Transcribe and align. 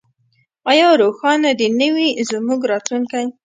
آیا 0.71 0.89
روښانه 1.01 1.49
دې 1.59 1.67
نه 1.79 1.87
وي 1.93 2.07
زموږ 2.29 2.59
راتلونکی؟ 2.71 3.25